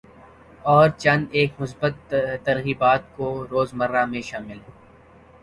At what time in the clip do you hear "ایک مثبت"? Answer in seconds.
1.31-2.13